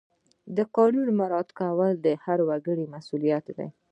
[0.55, 3.69] د قانون مراعات کول د هر وګړي مسؤلیت دی.